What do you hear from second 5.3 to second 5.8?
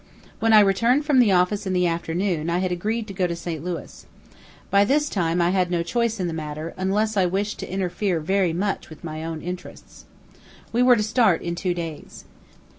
I had